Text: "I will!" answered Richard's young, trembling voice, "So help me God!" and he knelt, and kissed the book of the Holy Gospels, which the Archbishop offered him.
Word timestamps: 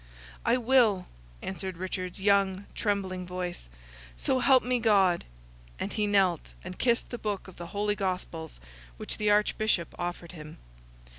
"I 0.43 0.57
will!" 0.57 1.05
answered 1.43 1.77
Richard's 1.77 2.19
young, 2.19 2.65
trembling 2.73 3.27
voice, 3.27 3.69
"So 4.17 4.39
help 4.39 4.63
me 4.63 4.79
God!" 4.79 5.25
and 5.79 5.93
he 5.93 6.07
knelt, 6.07 6.53
and 6.63 6.79
kissed 6.79 7.11
the 7.11 7.19
book 7.19 7.47
of 7.47 7.57
the 7.57 7.67
Holy 7.67 7.93
Gospels, 7.93 8.59
which 8.97 9.19
the 9.19 9.29
Archbishop 9.29 9.93
offered 9.99 10.31
him. 10.31 10.57